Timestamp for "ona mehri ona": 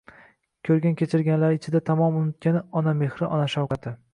2.83-3.51